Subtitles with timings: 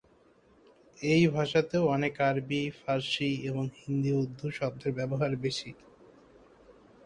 [1.05, 5.71] এই ভাষাতেও অনেক আরবি, ফার্সি এবং হিন্দি-উর্দু শব্দের ব্যবহার বেশি।